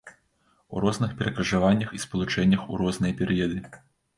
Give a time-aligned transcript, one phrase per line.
[0.77, 3.63] У розных перакрыжаваннях і спалучэннях у розныя перыяды.